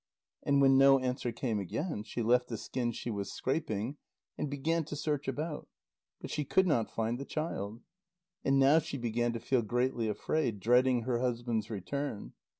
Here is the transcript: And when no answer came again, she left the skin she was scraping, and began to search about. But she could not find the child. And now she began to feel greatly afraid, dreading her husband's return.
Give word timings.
And 0.41 0.61
when 0.63 0.79
no 0.79 0.97
answer 0.97 1.31
came 1.31 1.59
again, 1.59 2.01
she 2.01 2.23
left 2.23 2.47
the 2.47 2.57
skin 2.57 2.91
she 2.91 3.11
was 3.11 3.31
scraping, 3.31 3.97
and 4.35 4.49
began 4.49 4.83
to 4.85 4.95
search 4.95 5.27
about. 5.27 5.67
But 6.19 6.31
she 6.31 6.43
could 6.43 6.65
not 6.65 6.89
find 6.89 7.19
the 7.19 7.23
child. 7.23 7.83
And 8.43 8.57
now 8.57 8.79
she 8.79 8.97
began 8.97 9.31
to 9.33 9.39
feel 9.39 9.61
greatly 9.61 10.07
afraid, 10.07 10.59
dreading 10.59 11.03
her 11.03 11.19
husband's 11.19 11.69
return. 11.69 12.33